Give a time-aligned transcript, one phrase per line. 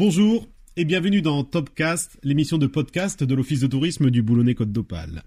[0.00, 0.46] Bonjour
[0.76, 5.24] et bienvenue dans Topcast, l'émission de podcast de l'Office de tourisme du Boulonnais-Côte d'Opale.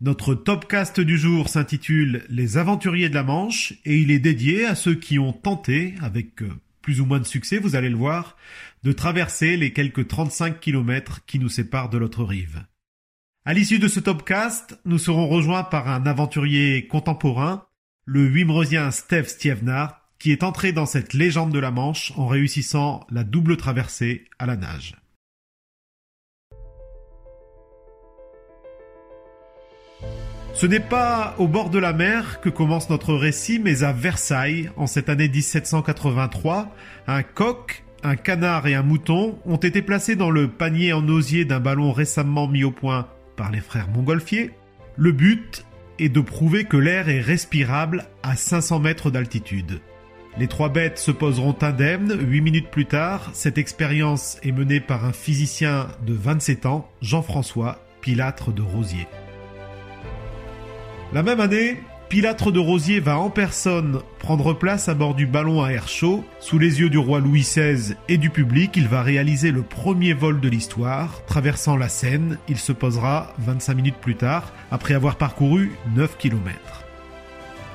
[0.00, 4.74] Notre Topcast du jour s'intitule Les aventuriers de la Manche et il est dédié à
[4.74, 6.48] ceux qui ont tenté, avec euh,
[6.80, 8.38] plus ou moins de succès, vous allez le voir,
[8.84, 12.64] de traverser les quelques 35 kilomètres qui nous séparent de l'autre rive.
[13.46, 17.66] À l'issue de ce topcast, nous serons rejoints par un aventurier contemporain,
[18.06, 23.06] le Wimrosien Steve Stievnar, qui est entré dans cette légende de la Manche en réussissant
[23.10, 24.96] la double traversée à la nage.
[30.54, 34.70] Ce n'est pas au bord de la mer que commence notre récit, mais à Versailles,
[34.78, 36.74] en cette année 1783,
[37.06, 41.44] un coq, un canard et un mouton ont été placés dans le panier en osier
[41.44, 44.52] d'un ballon récemment mis au point par les frères Montgolfier.
[44.96, 45.64] Le but
[45.98, 49.80] est de prouver que l'air est respirable à 500 mètres d'altitude.
[50.36, 52.18] Les trois bêtes se poseront indemnes.
[52.20, 57.84] Huit minutes plus tard, cette expérience est menée par un physicien de 27 ans, Jean-François
[58.00, 59.06] Pilâtre de Rosier.
[61.12, 61.78] La même année,
[62.14, 66.24] Pilâtre de Rosier va en personne prendre place à bord du ballon à air chaud.
[66.38, 70.12] Sous les yeux du roi Louis XVI et du public, il va réaliser le premier
[70.12, 71.24] vol de l'histoire.
[71.26, 76.84] Traversant la Seine, il se posera 25 minutes plus tard, après avoir parcouru 9 km.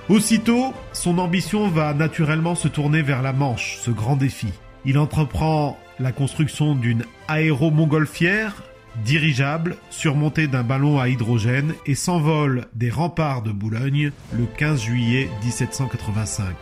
[0.08, 4.54] Aussitôt, son ambition va naturellement se tourner vers la Manche, ce grand défi.
[4.86, 8.64] Il entreprend la construction d'une aéromontgolfière
[9.04, 15.30] dirigeable, surmonté d'un ballon à hydrogène et s'envole des remparts de Boulogne le 15 juillet
[15.44, 16.56] 1785.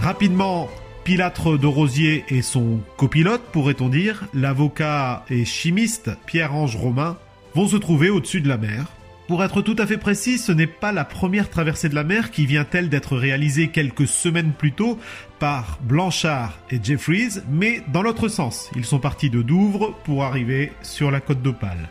[0.00, 0.68] Rapidement,
[1.04, 7.16] Pilâtre de Rosier et son copilote, pourrait-on dire, l'avocat et chimiste Pierre-Ange Romain,
[7.54, 8.86] vont se trouver au-dessus de la mer,
[9.28, 12.30] pour être tout à fait précis, ce n'est pas la première traversée de la mer
[12.30, 14.98] qui vient-elle d'être réalisée quelques semaines plus tôt
[15.38, 18.70] par Blanchard et Jeffries, mais dans l'autre sens.
[18.74, 21.90] Ils sont partis de Douvres pour arriver sur la côte d'Opale.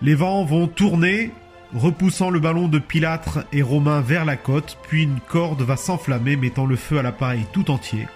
[0.00, 1.30] Les vents vont tourner,
[1.74, 6.36] repoussant le ballon de Pilâtre et Romain vers la côte, puis une corde va s'enflammer
[6.36, 8.06] mettant le feu à l'appareil tout entier.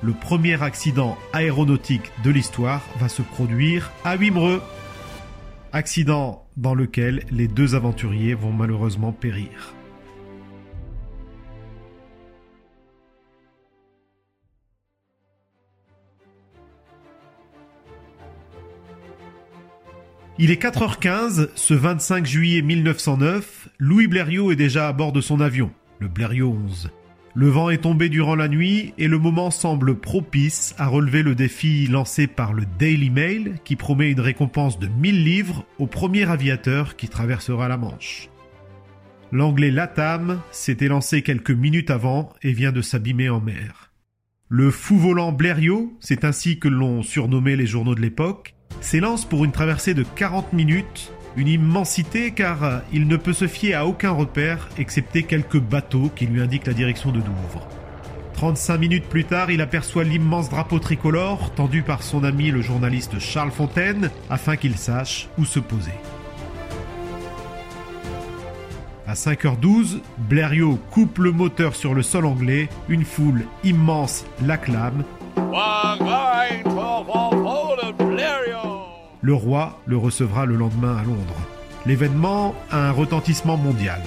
[0.00, 4.62] Le premier accident aéronautique de l'histoire va se produire à Wimereux.
[5.72, 9.74] Accident dans lequel les deux aventuriers vont malheureusement périr.
[20.38, 25.38] Il est 4h15, ce 25 juillet 1909, Louis Blériot est déjà à bord de son
[25.38, 25.70] avion,
[26.00, 26.90] le Blériot 11.
[27.34, 31.36] Le vent est tombé durant la nuit et le moment semble propice à relever le
[31.36, 36.28] défi lancé par le Daily Mail qui promet une récompense de 1000 livres au premier
[36.28, 38.28] aviateur qui traversera la Manche.
[39.30, 43.92] L'anglais Latam s'était lancé quelques minutes avant et vient de s'abîmer en mer.
[44.48, 49.44] Le fou volant Blériot, c'est ainsi que l'ont surnommé les journaux de l'époque, s'élance pour
[49.44, 54.10] une traversée de 40 minutes une immensité car il ne peut se fier à aucun
[54.10, 57.66] repère excepté quelques bateaux qui lui indiquent la direction de Douvres.
[58.34, 63.18] 35 minutes plus tard, il aperçoit l'immense drapeau tricolore tendu par son ami le journaliste
[63.18, 65.92] Charles Fontaine afin qu'il sache où se poser.
[69.06, 75.04] À 5h12, Blériot coupe le moteur sur le sol anglais, une foule immense l'acclame.
[79.22, 81.46] Le roi le recevra le lendemain à Londres.
[81.84, 84.00] L'événement a un retentissement mondial.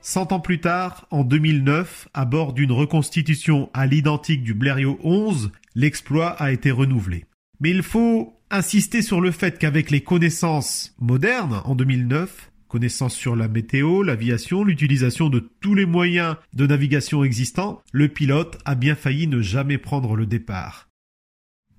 [0.00, 5.52] Cent ans plus tard, en 2009, à bord d'une reconstitution à l'identique du Blériot 11,
[5.74, 7.26] l'exploit a été renouvelé.
[7.60, 13.36] Mais il faut insister sur le fait qu'avec les connaissances modernes en 2009, connaissances sur
[13.36, 18.94] la météo, l'aviation, l'utilisation de tous les moyens de navigation existants, le pilote a bien
[18.94, 20.87] failli ne jamais prendre le départ.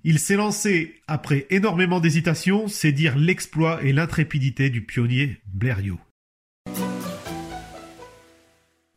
[0.06, 6.00] Il s'est lancé après énormément d'hésitation, c'est dire l'exploit et l'intrépidité du pionnier Blériot.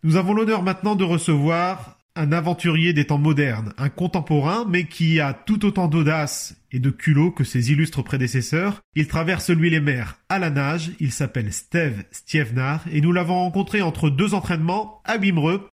[0.05, 5.19] Nous avons l'honneur maintenant de recevoir un aventurier des temps modernes, un contemporain, mais qui
[5.19, 8.81] a tout autant d'audace et de culot que ses illustres prédécesseurs.
[8.95, 13.35] Il traverse lui les mers à la nage, il s'appelle Steve Stievnar, et nous l'avons
[13.35, 15.19] rencontré entre deux entraînements à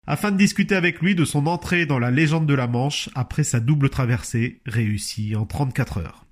[0.06, 3.44] afin de discuter avec lui de son entrée dans la légende de la Manche après
[3.44, 6.26] sa double traversée réussie en 34 heures.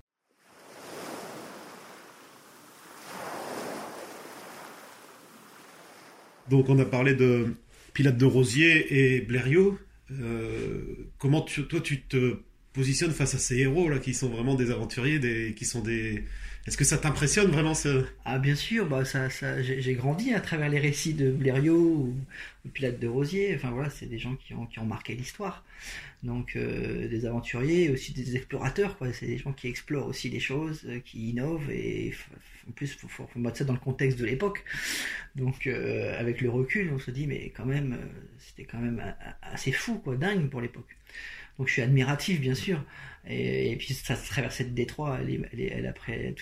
[6.49, 7.55] Donc on a parlé de
[7.93, 9.77] Pilate de Rosier et Blériot.
[10.11, 12.37] Euh, comment toi tu te
[12.77, 16.23] positionnes face à ces héros là qui sont vraiment des aventuriers, des, qui sont des.
[16.67, 20.41] Est-ce que ça t'impressionne vraiment ce Ah bien sûr, bah ça, ça j'ai grandi à
[20.41, 22.15] travers les récits de Blériot ou,
[22.73, 23.55] Pilate de Rosier.
[23.55, 25.63] Enfin voilà, c'est des gens qui ont, marqué l'histoire.
[26.21, 28.95] Donc euh, des aventuriers, aussi des explorateurs.
[29.13, 32.13] C'est des gens qui explorent aussi des choses, euh, qui innovent et
[32.69, 34.63] en plus faut, faut, mettre ça dans le contexte de l'époque.
[35.35, 37.97] Donc euh, avec le recul, on se dit mais quand même
[38.37, 39.01] c'était quand même
[39.41, 40.96] assez fou, quoi, dingue pour l'époque.
[41.57, 42.83] Donc je suis admiratif bien sûr.
[43.27, 45.19] Et, et puis ça traversait le détroit.
[45.21, 46.35] Elle, elle, elle après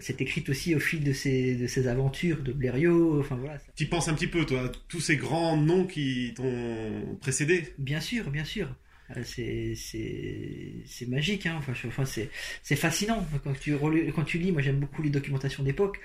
[0.00, 3.20] c'est écrite aussi au fil de ses, de ses aventures de Blériot.
[3.20, 3.58] Enfin voilà.
[3.74, 7.74] Tu penses un petit peu, toi, tous ces grands noms qui t'ont précédé?
[7.78, 8.74] Bien sûr, bien sûr.
[9.16, 11.56] Euh, c'est magique, hein.
[11.58, 14.52] enfin, enfin c'est fascinant quand tu, quand tu lis.
[14.52, 16.00] Moi, j'aime beaucoup les documentations d'époque.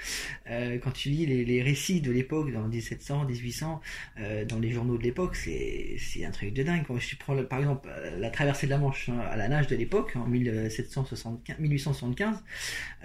[0.50, 3.82] Euh, quand tu lis les, les récits de l'époque, dans 1700, 1800,
[4.20, 6.84] euh, dans les journaux de l'époque, c'est un truc de dingue.
[6.88, 9.76] Quand je prends par exemple la traversée de la Manche hein, à la nage de
[9.76, 12.44] l'époque, en 1775, 1875,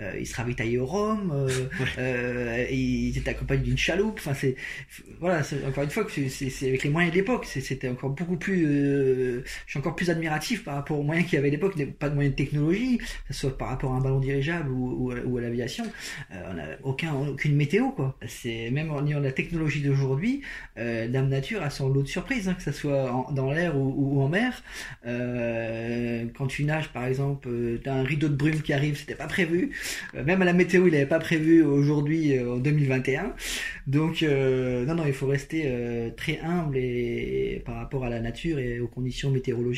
[0.00, 1.48] euh, ils se ravitaillaient au Rhum, euh,
[1.98, 4.18] euh, ils étaient accompagnés d'une chaloupe.
[4.18, 4.56] Enfin, c'est
[5.20, 7.46] voilà, encore une fois c'est avec les moyens de l'époque.
[7.46, 8.62] C'était encore beaucoup plus.
[8.64, 12.08] je suis encore plus admiratif par rapport aux moyens qu'il y avait à l'époque, pas
[12.08, 15.40] de moyens de technologie, que ce soit par rapport à un ballon dirigeable ou, à
[15.40, 15.84] l'aviation.
[16.30, 18.16] on n'a aucun, aucune météo, quoi.
[18.26, 20.42] C'est même en ayant la technologie d'aujourd'hui,
[20.78, 24.28] euh, Nature a son lot de surprises, hein, que ce soit dans l'air ou, en
[24.28, 24.62] mer.
[25.06, 29.14] Euh, quand tu nages, par exemple, euh, t'as un rideau de brume qui arrive, c'était
[29.14, 29.70] pas prévu.
[30.14, 33.34] Euh, même à la météo, il n'avait pas prévu aujourd'hui, en 2021.
[33.86, 38.80] Donc, non, non, il faut rester très humble et, par rapport à la nature et
[38.80, 39.75] aux conditions météorologiques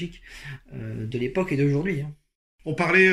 [0.73, 2.03] de l'époque et d'aujourd'hui.
[2.03, 2.15] Hein.
[2.65, 3.11] On parlait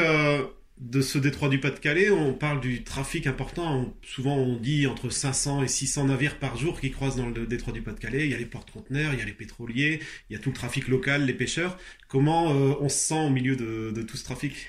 [0.77, 3.95] de ce détroit du Pas-de-Calais, on parle du trafic important.
[4.01, 7.71] Souvent, on dit entre 500 et 600 navires par jour qui croisent dans le détroit
[7.71, 8.25] du Pas-de-Calais.
[8.25, 10.55] Il y a les porte-conteneurs, il y a les pétroliers, il y a tout le
[10.55, 11.77] trafic local, les pêcheurs.
[12.09, 14.67] Comment euh, on se sent au milieu de tout ce trafic?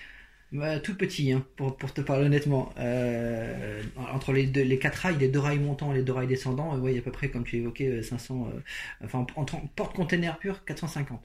[0.52, 2.72] Bah, tout petit, hein, pour, pour te parler honnêtement.
[2.78, 3.82] Euh,
[4.12, 6.74] entre les, deux, les quatre rails, les deux rails montants et les deux rails descendants,
[6.74, 8.60] euh, ouais, à peu près, comme tu évoquais, 500, euh,
[9.04, 9.44] enfin, en, en
[9.74, 11.20] porte-container pur, 450,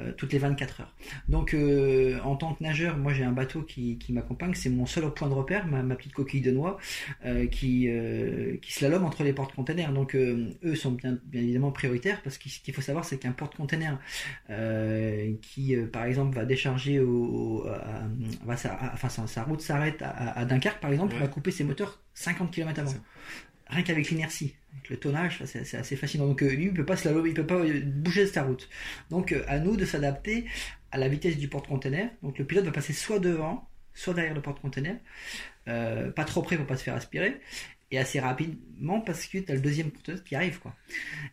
[0.00, 0.94] euh, toutes les 24 heures.
[1.28, 4.86] Donc, euh, en tant que nageur, moi j'ai un bateau qui, qui m'accompagne, c'est mon
[4.86, 6.78] seul point de repère, ma, ma petite coquille de noix,
[7.50, 7.88] qui,
[8.62, 9.92] qui slalom entre les porte-containers.
[9.92, 13.32] Donc, eux sont bien, bien évidemment prioritaires, parce que ce qu'il faut savoir, c'est qu'un
[13.32, 13.98] porte-container
[15.42, 18.08] qui, par exemple, va décharger au, à,
[18.56, 21.20] sa, enfin, sa, sa route s'arrête à, à, Dunkerque par exemple, ouais.
[21.20, 22.94] va couper ses moteurs 50 km avant.
[23.68, 26.26] Rien qu'avec l'inertie, avec le tonnage, c'est assez fascinant.
[26.26, 28.68] Donc euh, lui, il peut pas se il peut pas bouger de sa route.
[29.10, 30.46] Donc euh, à nous de s'adapter
[30.90, 32.10] à la vitesse du porte-container.
[32.22, 34.96] Donc le pilote va passer soit devant, soit derrière le porte-container,
[35.68, 37.40] euh, pas trop près pour pas se faire aspirer
[37.90, 40.74] et assez rapidement parce que tu as le deuxième porte qui arrive quoi.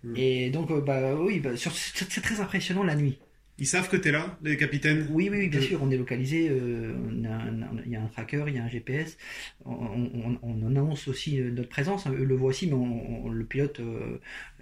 [0.03, 0.13] Mmh.
[0.15, 3.19] Et donc euh, bah oui, bah, c'est très impressionnant la nuit.
[3.57, 5.65] Ils savent que tu es là, les capitaines Oui, oui, bien de...
[5.65, 6.93] sûr, on est localisé, euh,
[7.85, 9.17] il y a un tracker, il y a un GPS,
[9.65, 13.79] on, on, on annonce aussi euh, notre présence, eux le aussi, mais on, le pilote
[13.79, 14.19] euh,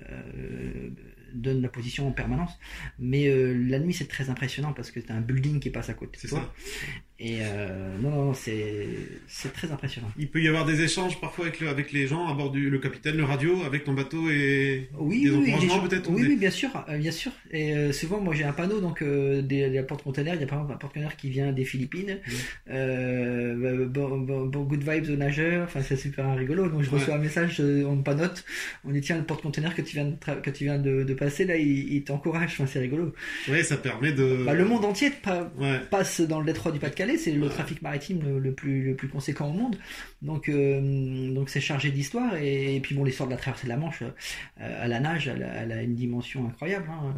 [0.10, 0.90] euh,
[1.34, 2.58] donne la position en permanence.
[3.00, 5.90] Mais euh, la nuit, c'est très impressionnant parce que tu as un building qui passe
[5.90, 6.54] à côté de toi.
[7.26, 10.10] Et euh, non, non, c'est très impressionnant.
[10.18, 12.70] Il peut y avoir des échanges parfois avec, le, avec les gens à bord du
[12.70, 16.36] le capitaine, le radio, avec ton bateau et oui, des oui, encouragements peut-être Oui, oui,
[16.36, 17.32] bien sûr, euh, bien sûr.
[17.52, 20.60] Et euh, souvent, moi j'ai un panneau, donc des, des porte-containers, il y a par
[20.60, 22.20] exemple un porte-container qui vient des Philippines.
[22.28, 23.86] Oui.
[23.88, 26.68] Bon, bon, bon, good vibes aux nageurs, enfin c'est super rigolo.
[26.68, 27.00] Donc je ouais.
[27.00, 28.44] reçois un message, on me panote,
[28.84, 31.46] on dit tiens, le porte-container que tu viens de, que tu viens de, de passer,
[31.46, 33.14] là, il, il t'encourage, enfin, c'est rigolo.
[33.48, 34.44] Oui, ça permet de.
[34.46, 35.12] Bah, le monde entier
[35.60, 35.80] ouais.
[35.90, 39.08] passe dans le détroit du Pas-de-Calais, c'est le trafic maritime le, le, plus, le plus
[39.08, 39.78] conséquent au monde.
[40.22, 42.36] Donc, euh, donc c'est chargé d'histoire.
[42.36, 45.28] Et, et, puis, bon, l'histoire de la traversée de la Manche, euh, à la nage,
[45.28, 46.88] elle, elle, a une dimension incroyable.
[46.90, 47.16] Hein.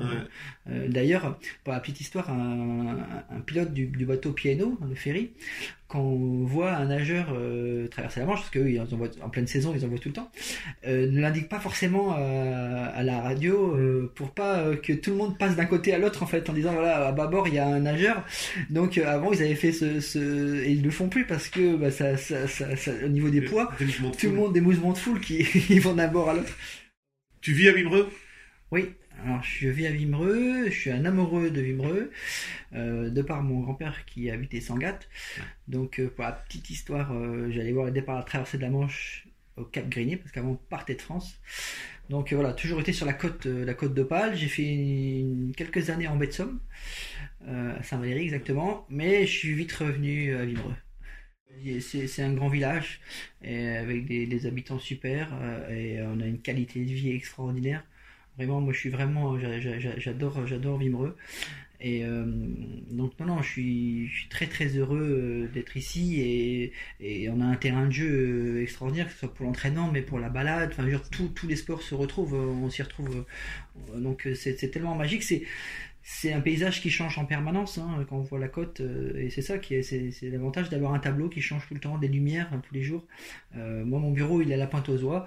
[0.70, 2.98] Euh, D'ailleurs, pour la petite histoire, un,
[3.30, 5.32] un pilote du, du bateau Piano, le ferry,
[5.96, 9.30] quand on voit un nageur euh, traverser la Manche, parce qu'eux, ils en voient en
[9.30, 10.30] pleine saison, ils en voient tout le temps,
[10.88, 15.38] euh, ne l'indique pas forcément à la radio euh, pour pas que tout le monde
[15.38, 17.68] passe d'un côté à l'autre, en fait, en disant voilà, à bâbord, il y a
[17.68, 18.24] un nageur.
[18.70, 21.92] Donc avant, ils avaient fait ce, ce, Et ils le font plus parce que bah,
[21.92, 23.72] ça, ça, ça, ça, au niveau des poids,
[24.18, 25.38] tout le monde, des mouvements de foule qui
[25.70, 26.58] ils vont d'un bord à l'autre.
[27.42, 28.10] Tu vis à Vimereux
[28.72, 28.90] Oui,
[29.24, 32.12] alors, je vis à Vimereux, je suis un amoureux de Vimereux,
[32.74, 35.08] euh, de par mon grand-père qui habitait Sangatte.
[35.68, 38.64] Donc, euh, pour la petite histoire, euh, j'allais voir le départ à la traversée de
[38.64, 41.40] la Manche au Cap Grigny, parce qu'avant, on partait de France.
[42.10, 44.36] Donc, voilà, toujours été sur la côte, la côte d'Opale.
[44.36, 46.60] J'ai fait une, quelques années en baie de Somme,
[47.48, 50.76] à Saint-Valéry exactement, mais je suis vite revenu à Vimereux.
[51.80, 53.00] C'est un grand village
[53.42, 55.34] et avec des, des habitants super
[55.72, 57.84] et on a une qualité de vie extraordinaire.
[58.38, 61.16] Vraiment, moi je suis vraiment, j'adore, j'adore Vimereux.
[61.82, 62.04] Et
[62.92, 67.56] donc non, non, je suis, je très très heureux d'être ici et, on a un
[67.56, 70.72] terrain de jeu extraordinaire, que ce soit pour l'entraînement, mais pour la balade.
[70.72, 73.26] Enfin, tous les sports se retrouvent, on s'y retrouve.
[73.96, 75.24] Donc c'est tellement magique.
[75.24, 75.44] C'est
[76.08, 79.32] c'est un paysage qui change en permanence hein, quand on voit la côte euh, et
[79.32, 82.08] c'est ça qui est c'est, l'avantage d'avoir un tableau qui change tout le temps des
[82.08, 83.04] lumières hein, tous les jours.
[83.58, 85.26] Euh, moi mon bureau il est à la pointe aux oies.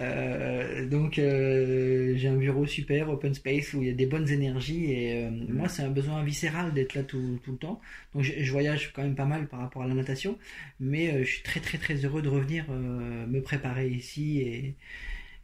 [0.00, 4.90] Euh, donc j'ai un bureau super open space où il y a des bonnes énergies
[4.90, 7.80] et moi c'est un besoin viscéral d'être là tout, tout le temps.
[8.12, 10.38] Donc je, je, voyage quand même pas mal par rapport à la natation
[10.80, 14.74] mais je suis très très très heureux de revenir me préparer ici et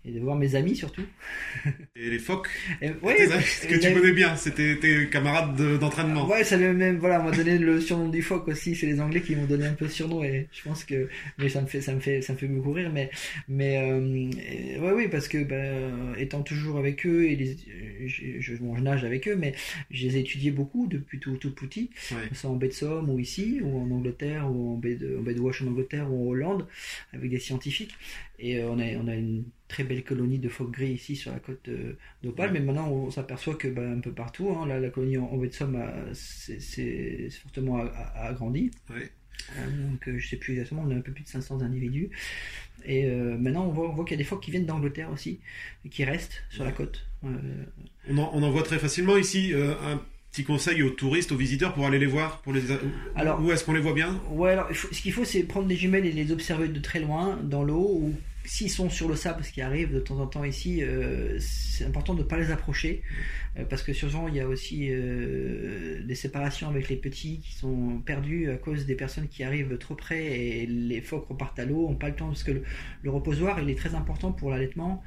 [0.04, 1.04] et de voir mes amis surtout.
[1.96, 2.48] Et les phoques
[2.80, 3.14] Oui,
[3.68, 6.28] que tu connais bien, c'était tes camarades d'entraînement.
[6.28, 9.36] ouais, ça même, voilà, m'a donné le surnom du phoque aussi, c'est les Anglais qui
[9.36, 11.94] m'ont donné un peu le surnom et je pense que, mais ça me fait, ça
[11.94, 13.10] me fait, ça me fait me courir, mais,
[13.48, 14.00] mais, euh,
[14.80, 17.56] ouais, oui, parce que, ben, étant toujours avec eux et les,
[18.06, 19.54] je, je, nage avec eux, mais
[19.90, 21.90] je les ai étudiés beaucoup depuis tout, tout petit,
[22.32, 25.22] soit en baie de Somme ou ici, ou en Angleterre, ou en baie de, en
[25.22, 26.66] baie de Wash en Angleterre ou en Hollande,
[27.12, 27.94] avec des scientifiques.
[28.42, 31.30] Et euh, on a, on a une très belle colonie de phoques gris ici sur
[31.30, 31.70] la côte
[32.24, 35.46] d'Opale, mais maintenant on s'aperçoit que ben, un peu partout, hein, la, colonie en, baie
[35.46, 35.80] de Somme
[36.12, 37.84] c'est fortement
[38.16, 38.72] agrandi.
[38.90, 42.10] Euh, donc euh, je sais plus exactement, on a un peu plus de 500 individus.
[42.84, 45.38] Et maintenant on voit, voit qu'il y a des phoques qui viennent d'Angleterre aussi,
[45.88, 47.06] qui restent sur la côte.
[47.22, 49.52] On en, on, en, voit très facilement ici.
[49.54, 50.00] un
[50.32, 52.62] petit conseil aux touristes, aux visiteurs pour aller les voir pour les...
[53.14, 54.20] Alors, Où est-ce qu'on les voit bien?
[54.30, 57.38] Ouais, alors ce qu'il faut, c'est prendre des jumelles et les observer de très loin
[57.44, 60.44] dans l'eau ou s'ils sont sur le sable, ce qui arrive de temps en temps
[60.44, 63.02] ici, euh, c'est important de ne pas les approcher,
[63.56, 67.54] euh, parce que souvent il y a aussi euh, des séparations avec les petits qui
[67.54, 71.64] sont perdus à cause des personnes qui arrivent trop près et les phoques repartent à
[71.64, 72.62] l'eau, n'ont pas le temps, parce que
[73.02, 75.02] le, reposoir il est très important pour l'allaitement,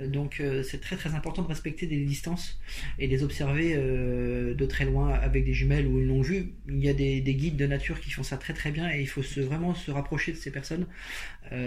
[0.00, 2.58] donc c'est très très important de respecter des distances
[2.98, 6.52] et les observer de très loin avec des jumelles ou une longue vue.
[6.66, 9.02] Il y a des, des, guides de nature qui font ça très très bien et
[9.02, 10.86] il faut vraiment se rapprocher de ces personnes.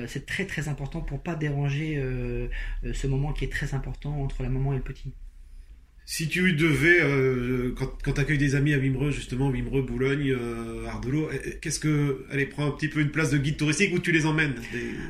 [0.08, 2.48] c'est très très important pour pas déranger euh,
[2.84, 5.14] euh, ce moment qui est très important entre la maman et le petit.
[6.08, 10.38] Si tu devais, euh, quand, tu accueilles des amis à Vimereux, justement, Vimereux, Boulogne,
[10.88, 11.32] Ardelot,
[11.62, 12.28] qu'est-ce que.
[12.32, 14.54] Allez, prends un petit peu une place de guide touristique où tu les emmènes?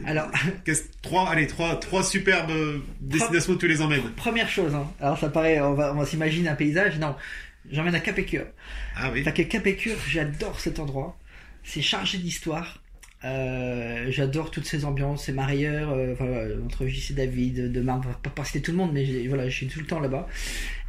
[0.06, 0.32] Alors.
[1.02, 4.10] Trois, allez, trois, trois superbes destinations où tu les emmènes?
[4.16, 4.90] Première chose, hein.
[5.00, 7.16] alors ça paraît, on va, on va s'imaginer un paysage, non.
[7.70, 8.46] J'emmène à Capécure.
[8.96, 9.24] Ah oui.
[9.24, 11.18] Parce que Capécure, j'adore cet endroit.
[11.64, 12.82] C'est chargé d'histoire.
[13.25, 18.44] Euh, j'adore toutes ces ambiances, ces marieurs, euh, entre JC David, de Marc, pas, pas
[18.44, 20.27] citer tout le monde, mais voilà, je suis tout le temps là-bas.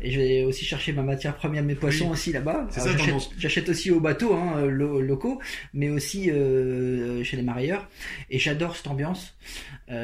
[0.02, 2.68] Et je vais aussi chercher ma matière première, mes poissons aussi là-bas.
[3.38, 5.40] J'achète aussi au bateau, hein, locaux,
[5.72, 7.88] mais aussi euh, chez les marieurs.
[8.28, 9.34] Et j'adore cette ambiance.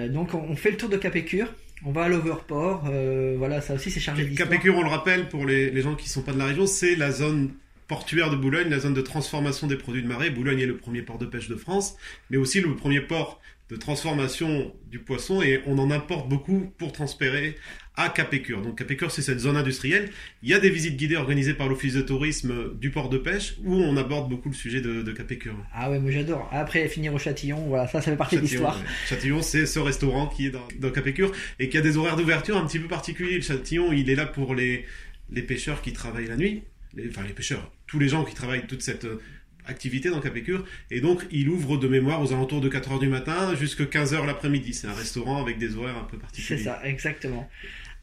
[0.08, 1.52] donc on, fait le tour de Capécure.
[1.84, 2.88] On va à l'Overport,
[3.36, 4.48] voilà, ça aussi c'est chargé d'histoire.
[4.48, 6.94] Capécure, on le rappelle pour les, les gens qui sont pas de la région, c'est
[6.94, 7.50] la zone
[7.92, 10.30] portuaire de Boulogne, la zone de transformation des produits de marée.
[10.30, 11.94] Boulogne est le premier port de pêche de France,
[12.30, 16.92] mais aussi le premier port de transformation du poisson et on en importe beaucoup pour
[16.92, 17.54] transférer
[17.96, 18.62] à Capécure.
[18.62, 20.08] Donc Capécure, c'est cette zone industrielle.
[20.42, 23.56] Il y a des visites guidées organisées par l'Office de tourisme du port de pêche
[23.62, 25.54] où on aborde beaucoup le sujet de, Capécure.
[25.75, 26.49] Ah ouais, moi j'adore.
[26.50, 28.80] Après, finir au Châtillon, voilà, ça, ça fait partie de l'histoire.
[29.06, 32.56] Châtillon, c'est ce restaurant qui est dans, dans Capécure et qui a des horaires d'ouverture
[32.56, 33.34] un petit peu particuliers.
[33.34, 34.87] Le Châtillon, il est là pour les,
[35.30, 36.62] les pêcheurs qui travaillent la nuit
[36.94, 39.20] les, enfin les pêcheurs, tous les gens qui travaillent toute cette euh,
[39.66, 40.64] activité dans Capécure.
[40.90, 44.75] Et donc, il ouvre de mémoire aux alentours de 4h du matin jusqu'à 15h l'après-midi.
[44.75, 46.58] C'est un restaurant avec des horaires un peu particuliers.
[46.58, 47.49] C'est ça, exactement.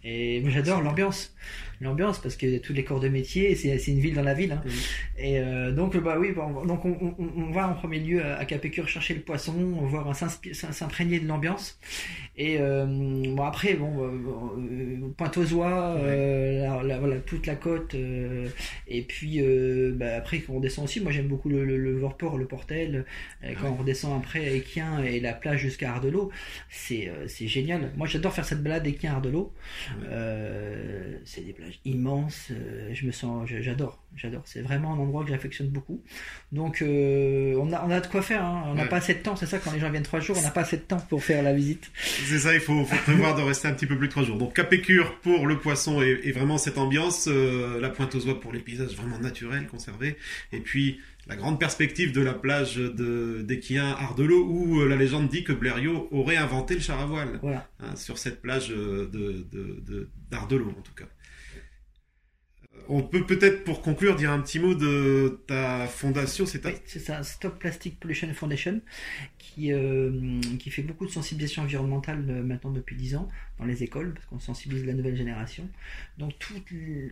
[0.03, 1.35] Et j'adore l'ambiance
[1.81, 4.51] l'ambiance parce que tous les corps de métier, c'est une ville dans la ville.
[4.51, 4.63] Hein.
[5.17, 9.13] Et euh, donc, bah oui, donc on, on, va en premier lieu à, Capécure chercher
[9.13, 11.79] le poisson, voir s'imprégner de l'ambiance.
[12.37, 17.95] Et euh, bon après, bon, euh, Pointe aux Oies, voilà, toute la côte.
[18.87, 19.41] et puis
[19.93, 23.05] bah, après, quand on descend aussi, moi j'aime beaucoup le, le, le Vorport, le Portel.
[23.59, 26.31] quand on redescend après Équien et la plage jusqu'à Ardelot,
[26.69, 27.11] c'est
[27.47, 27.91] génial.
[27.97, 29.53] Moi j'adore faire cette balade Équien Ardelot.
[31.25, 32.47] c'est des plages immense.
[32.51, 34.41] Euh, je me sens, j'adore, j'adore.
[34.45, 36.01] C'est vraiment un endroit que j'affectionne beaucoup.
[36.51, 38.43] Donc, euh, on, a, on a de quoi faire.
[38.43, 38.63] Hein.
[38.67, 39.35] On n'a pas assez de temps.
[39.35, 41.23] C'est ça, quand les gens viennent trois jours, on n'a pas assez de temps pour
[41.23, 41.91] faire la visite.
[41.95, 44.37] C'est ça, il faut, prévoir de rester un petit peu plus de trois jours.
[44.37, 47.27] Donc, Capécure pour le poisson et, vraiment cette ambiance.
[47.27, 50.17] Euh, la Pointe aux Oies pour les paysages vraiment naturels, conservés.
[50.51, 55.43] Et puis, la grande perspective de la plage de d'Equien Ardelot où la légende dit
[55.43, 60.81] que Blériot aurait inventé le char à voile hein, sur cette plage de d'Ardelot en
[60.81, 61.05] tout cas.
[62.87, 66.99] On peut peut-être pour conclure dire un petit mot de ta fondation, c'est oui, c'est
[66.99, 68.81] ça, Stop Plastic Pollution Foundation,
[69.37, 74.13] qui, euh, fait beaucoup de sensibilisation environnementale euh, maintenant depuis 10 ans dans les écoles,
[74.13, 75.67] parce qu'on sensibilise la nouvelle génération.
[76.17, 76.33] Donc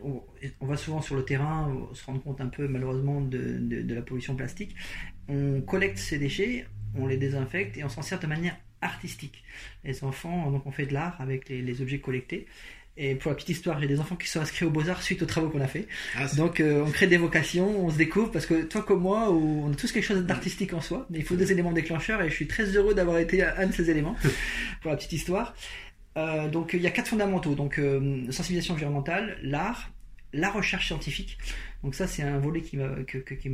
[0.03, 4.35] on, va souvent sur le terrain, se rend compte un peu malheureusement de, la pollution
[4.35, 4.75] plastique.
[5.27, 9.43] On collecte ces déchets, on les désinfecte et on s'en sert de manière artistique.
[9.83, 12.47] Les enfants, donc on fait de l'art avec les objets collectés.
[12.99, 15.27] Et pour la petite histoire, j'ai des enfants qui sont inscrits aux Beaux-Arts suite aux
[15.27, 15.87] travaux qu'on a fait.
[16.15, 19.31] Ah, Donc euh, on crée des vocations, on se découvre, parce que toi comme moi,
[19.31, 22.29] on a tous quelque chose d'artistique en soi, mais il faut des éléments déclencheurs, et
[22.29, 24.15] je suis très heureux d'avoir été un de ces éléments,
[24.81, 25.55] pour la petite histoire.
[26.17, 29.91] Euh, donc il y a quatre fondamentaux, donc euh, sensibilisation environnementale, l'art,
[30.33, 31.37] la recherche scientifique.
[31.83, 33.51] Donc ça c'est un volet qui, que, que, qui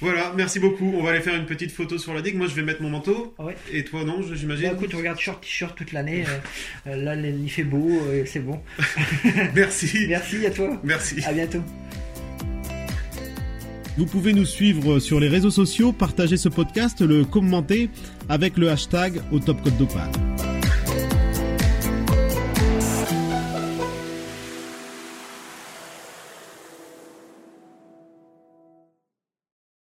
[0.00, 0.92] Voilà, merci beaucoup.
[0.96, 2.34] On va aller faire une petite photo sur la digue.
[2.34, 3.36] Moi, je vais mettre mon manteau.
[3.38, 6.24] Ah et toi, non, j'imagine bah, Écoute, regarde short, t-shirt toute l'année.
[6.86, 8.60] là, il fait beau, c'est bon.
[9.54, 10.06] merci.
[10.08, 10.80] merci à toi.
[10.82, 11.22] Merci.
[11.24, 11.62] À bientôt.
[13.98, 17.90] Vous pouvez nous suivre sur les réseaux sociaux, partager ce podcast, le commenter
[18.28, 20.31] avec le hashtag au top code d'Opale.